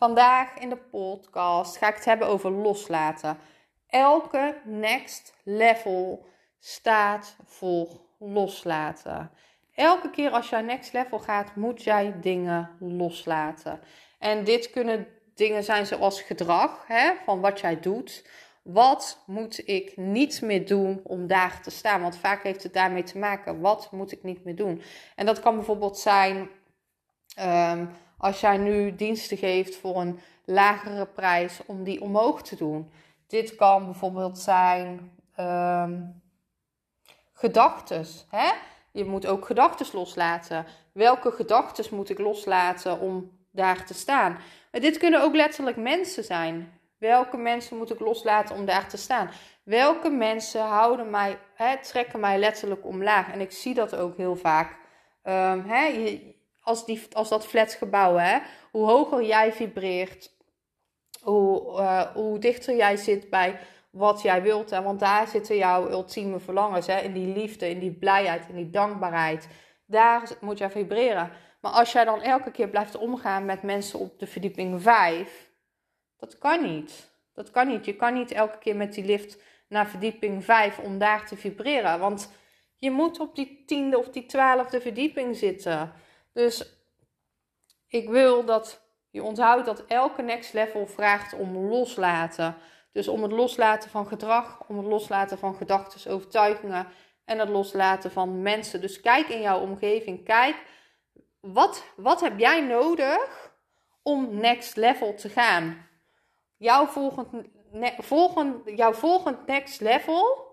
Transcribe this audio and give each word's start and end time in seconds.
Vandaag 0.00 0.58
in 0.58 0.68
de 0.68 0.76
podcast 0.76 1.76
ga 1.76 1.88
ik 1.88 1.94
het 1.94 2.04
hebben 2.04 2.28
over 2.28 2.50
loslaten. 2.50 3.38
Elke 3.86 4.60
next 4.64 5.34
level 5.44 6.26
staat 6.58 7.36
voor 7.44 8.00
loslaten. 8.18 9.30
Elke 9.74 10.10
keer 10.10 10.30
als 10.30 10.48
jij 10.48 10.62
next 10.62 10.92
level 10.92 11.18
gaat, 11.18 11.56
moet 11.56 11.82
jij 11.82 12.20
dingen 12.20 12.70
loslaten. 12.78 13.80
En 14.18 14.44
dit 14.44 14.70
kunnen 14.70 15.06
dingen 15.34 15.64
zijn 15.64 15.86
zoals 15.86 16.22
gedrag, 16.22 16.84
hè, 16.86 17.12
van 17.24 17.40
wat 17.40 17.60
jij 17.60 17.80
doet. 17.80 18.28
Wat 18.62 19.22
moet 19.26 19.68
ik 19.68 19.96
niet 19.96 20.42
meer 20.42 20.66
doen 20.66 21.00
om 21.04 21.26
daar 21.26 21.62
te 21.62 21.70
staan? 21.70 22.02
Want 22.02 22.16
vaak 22.16 22.42
heeft 22.42 22.62
het 22.62 22.72
daarmee 22.72 23.02
te 23.02 23.18
maken. 23.18 23.60
Wat 23.60 23.92
moet 23.92 24.12
ik 24.12 24.22
niet 24.22 24.44
meer 24.44 24.56
doen? 24.56 24.82
En 25.16 25.26
dat 25.26 25.40
kan 25.40 25.54
bijvoorbeeld 25.54 25.98
zijn 25.98 26.50
um, 27.40 27.90
als 28.20 28.40
jij 28.40 28.56
nu 28.56 28.94
diensten 28.96 29.36
geeft 29.36 29.76
voor 29.76 30.00
een 30.00 30.20
lagere 30.44 31.06
prijs 31.06 31.60
om 31.66 31.84
die 31.84 32.00
omhoog 32.00 32.42
te 32.42 32.56
doen. 32.56 32.90
Dit 33.26 33.54
kan 33.54 33.84
bijvoorbeeld 33.84 34.38
zijn 34.38 35.12
um, 35.40 36.22
gedachtes. 37.32 38.26
Hè? 38.30 38.50
Je 38.92 39.04
moet 39.04 39.26
ook 39.26 39.46
gedachtes 39.46 39.92
loslaten. 39.92 40.66
Welke 40.92 41.30
gedachtes 41.30 41.90
moet 41.90 42.10
ik 42.10 42.18
loslaten 42.18 43.00
om 43.00 43.30
daar 43.50 43.84
te 43.84 43.94
staan? 43.94 44.38
Maar 44.72 44.80
dit 44.80 44.98
kunnen 44.98 45.22
ook 45.22 45.34
letterlijk 45.34 45.76
mensen 45.76 46.24
zijn. 46.24 46.78
Welke 46.98 47.36
mensen 47.36 47.76
moet 47.76 47.90
ik 47.90 48.00
loslaten 48.00 48.56
om 48.56 48.64
daar 48.64 48.88
te 48.88 48.96
staan? 48.96 49.30
Welke 49.62 50.10
mensen 50.10 50.60
houden 50.62 51.10
mij, 51.10 51.38
hè, 51.54 51.82
trekken 51.82 52.20
mij 52.20 52.38
letterlijk 52.38 52.86
omlaag? 52.86 53.32
En 53.32 53.40
ik 53.40 53.52
zie 53.52 53.74
dat 53.74 53.96
ook 53.96 54.16
heel 54.16 54.36
vaak. 54.36 54.76
Um, 55.24 55.64
hè, 55.66 55.84
je, 55.86 56.34
als, 56.60 56.86
die, 56.86 57.02
als 57.12 57.28
dat 57.28 57.46
flatgebouw, 57.46 58.16
hè, 58.16 58.38
hoe 58.70 58.86
hoger 58.86 59.22
jij 59.22 59.52
vibreert, 59.52 60.38
hoe, 61.20 61.80
uh, 61.80 62.00
hoe 62.00 62.38
dichter 62.38 62.76
jij 62.76 62.96
zit 62.96 63.30
bij 63.30 63.58
wat 63.90 64.22
jij 64.22 64.42
wilt. 64.42 64.70
Hè? 64.70 64.82
Want 64.82 65.00
daar 65.00 65.28
zitten 65.28 65.56
jouw 65.56 65.90
ultieme 65.90 66.38
verlangens, 66.38 66.86
hè? 66.86 66.98
in 66.98 67.12
die 67.12 67.34
liefde, 67.34 67.68
in 67.68 67.78
die 67.78 67.92
blijheid, 67.92 68.48
in 68.48 68.56
die 68.56 68.70
dankbaarheid. 68.70 69.48
Daar 69.86 70.30
moet 70.40 70.58
jij 70.58 70.70
vibreren. 70.70 71.30
Maar 71.60 71.72
als 71.72 71.92
jij 71.92 72.04
dan 72.04 72.22
elke 72.22 72.50
keer 72.50 72.68
blijft 72.68 72.96
omgaan 72.96 73.44
met 73.44 73.62
mensen 73.62 73.98
op 73.98 74.18
de 74.18 74.26
verdieping 74.26 74.82
5, 74.82 75.50
dat 76.16 76.38
kan 76.38 76.62
niet. 76.62 77.10
Dat 77.34 77.50
kan 77.50 77.68
niet. 77.68 77.84
Je 77.84 77.96
kan 77.96 78.14
niet 78.14 78.30
elke 78.30 78.58
keer 78.58 78.76
met 78.76 78.94
die 78.94 79.04
lift 79.04 79.42
naar 79.68 79.88
verdieping 79.88 80.44
5 80.44 80.78
om 80.78 80.98
daar 80.98 81.26
te 81.26 81.36
vibreren. 81.36 81.98
Want 81.98 82.32
je 82.76 82.90
moet 82.90 83.20
op 83.20 83.34
die 83.34 83.64
tiende 83.66 83.98
of 83.98 84.08
die 84.08 84.26
twaalfde 84.26 84.80
verdieping 84.80 85.36
zitten. 85.36 85.92
Dus 86.32 86.78
ik 87.86 88.08
wil 88.08 88.44
dat 88.44 88.80
je 89.10 89.22
onthoudt 89.22 89.66
dat 89.66 89.84
elke 89.86 90.22
next 90.22 90.52
level 90.52 90.86
vraagt 90.86 91.32
om 91.32 91.56
loslaten. 91.56 92.56
Dus 92.92 93.08
om 93.08 93.22
het 93.22 93.32
loslaten 93.32 93.90
van 93.90 94.06
gedrag, 94.06 94.60
om 94.68 94.76
het 94.76 94.86
loslaten 94.86 95.38
van 95.38 95.54
gedachten, 95.54 96.10
overtuigingen 96.10 96.86
en 97.24 97.38
het 97.38 97.48
loslaten 97.48 98.10
van 98.10 98.42
mensen. 98.42 98.80
Dus 98.80 99.00
kijk 99.00 99.28
in 99.28 99.40
jouw 99.40 99.60
omgeving, 99.60 100.24
kijk 100.24 100.56
wat, 101.40 101.84
wat 101.96 102.20
heb 102.20 102.38
jij 102.38 102.60
nodig 102.60 103.52
om 104.02 104.34
next 104.34 104.76
level 104.76 105.14
te 105.14 105.28
gaan? 105.28 105.88
Jouw 106.56 106.86
volgend, 106.86 107.28
volgend, 107.98 108.76
jouw 108.76 108.92
volgend 108.92 109.46
next 109.46 109.80
level, 109.80 110.48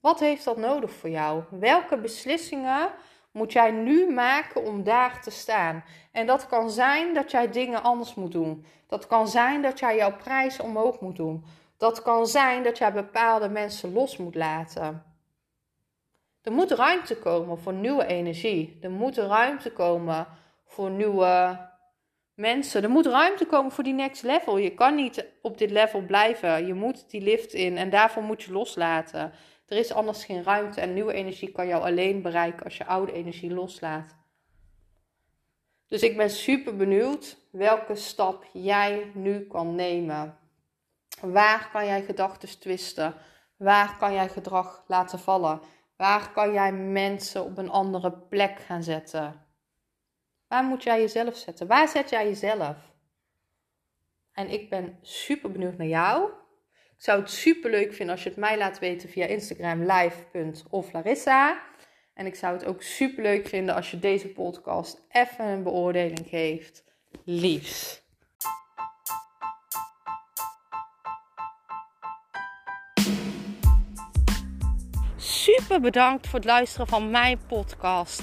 wat 0.00 0.20
heeft 0.20 0.44
dat 0.44 0.56
nodig 0.56 0.90
voor 0.90 1.10
jou? 1.10 1.44
Welke 1.50 1.98
beslissingen 1.98 2.92
moet 3.38 3.52
jij 3.52 3.70
nu 3.70 4.10
maken 4.12 4.64
om 4.64 4.84
daar 4.84 5.22
te 5.22 5.30
staan. 5.30 5.84
En 6.12 6.26
dat 6.26 6.46
kan 6.46 6.70
zijn 6.70 7.14
dat 7.14 7.30
jij 7.30 7.50
dingen 7.50 7.82
anders 7.82 8.14
moet 8.14 8.32
doen. 8.32 8.64
Dat 8.86 9.06
kan 9.06 9.28
zijn 9.28 9.62
dat 9.62 9.78
jij 9.78 9.96
jouw 9.96 10.16
prijs 10.16 10.60
omhoog 10.60 11.00
moet 11.00 11.16
doen. 11.16 11.44
Dat 11.76 12.02
kan 12.02 12.26
zijn 12.26 12.62
dat 12.62 12.78
jij 12.78 12.92
bepaalde 12.92 13.48
mensen 13.48 13.92
los 13.92 14.16
moet 14.16 14.34
laten. 14.34 15.02
Er 16.42 16.52
moet 16.52 16.70
ruimte 16.70 17.18
komen 17.18 17.58
voor 17.58 17.72
nieuwe 17.72 18.06
energie. 18.06 18.78
Er 18.80 18.90
moet 18.90 19.16
ruimte 19.16 19.72
komen 19.72 20.26
voor 20.64 20.90
nieuwe 20.90 21.58
mensen. 22.34 22.82
Er 22.82 22.90
moet 22.90 23.06
ruimte 23.06 23.46
komen 23.46 23.72
voor 23.72 23.84
die 23.84 23.94
next 23.94 24.22
level. 24.22 24.56
Je 24.56 24.74
kan 24.74 24.94
niet 24.94 25.26
op 25.42 25.58
dit 25.58 25.70
level 25.70 26.00
blijven. 26.00 26.66
Je 26.66 26.74
moet 26.74 27.10
die 27.10 27.20
lift 27.20 27.52
in 27.52 27.76
en 27.76 27.90
daarvoor 27.90 28.22
moet 28.22 28.42
je 28.42 28.52
loslaten. 28.52 29.32
Er 29.68 29.76
is 29.76 29.92
anders 29.92 30.24
geen 30.24 30.42
ruimte 30.42 30.80
en 30.80 30.94
nieuwe 30.94 31.12
energie 31.12 31.52
kan 31.52 31.66
jou 31.66 31.82
alleen 31.82 32.22
bereiken 32.22 32.64
als 32.64 32.76
je 32.76 32.86
oude 32.86 33.12
energie 33.12 33.50
loslaat. 33.50 34.16
Dus 35.86 36.02
ik 36.02 36.16
ben 36.16 36.30
super 36.30 36.76
benieuwd 36.76 37.36
welke 37.50 37.94
stap 37.94 38.44
jij 38.52 39.10
nu 39.14 39.46
kan 39.46 39.74
nemen. 39.74 40.38
Waar 41.20 41.70
kan 41.72 41.86
jij 41.86 42.02
gedachten 42.02 42.58
twisten? 42.58 43.14
Waar 43.56 43.96
kan 43.98 44.12
jij 44.12 44.28
gedrag 44.28 44.84
laten 44.86 45.18
vallen? 45.18 45.60
Waar 45.96 46.32
kan 46.32 46.52
jij 46.52 46.72
mensen 46.72 47.44
op 47.44 47.58
een 47.58 47.70
andere 47.70 48.12
plek 48.12 48.58
gaan 48.58 48.82
zetten? 48.82 49.46
Waar 50.48 50.64
moet 50.64 50.82
jij 50.82 51.00
jezelf 51.00 51.36
zetten? 51.36 51.66
Waar 51.66 51.88
zet 51.88 52.10
jij 52.10 52.24
jezelf? 52.24 52.76
En 54.32 54.48
ik 54.50 54.70
ben 54.70 54.98
super 55.02 55.50
benieuwd 55.50 55.76
naar 55.76 55.86
jou. 55.86 56.30
Ik 56.98 57.04
zou 57.04 57.20
het 57.20 57.30
super 57.30 57.70
leuk 57.70 57.94
vinden 57.94 58.14
als 58.14 58.22
je 58.22 58.28
het 58.28 58.38
mij 58.38 58.58
laat 58.58 58.78
weten 58.78 59.08
via 59.08 59.26
Instagram 59.26 59.82
live.oflarissa. 59.82 61.62
En 62.14 62.26
ik 62.26 62.34
zou 62.34 62.52
het 62.52 62.64
ook 62.64 62.82
super 62.82 63.22
leuk 63.22 63.48
vinden 63.48 63.74
als 63.74 63.90
je 63.90 63.98
deze 63.98 64.28
podcast 64.28 65.02
even 65.10 65.44
een 65.44 65.62
beoordeling 65.62 66.26
geeft. 66.28 66.84
Liefs. 67.24 68.02
Super 75.16 75.80
bedankt 75.80 76.26
voor 76.26 76.38
het 76.38 76.48
luisteren 76.48 76.86
van 76.86 77.10
mijn 77.10 77.38
podcast. 77.46 78.22